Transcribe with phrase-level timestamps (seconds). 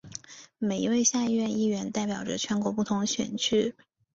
[0.57, 3.75] 每一位下议院议员代表着全国不同选区。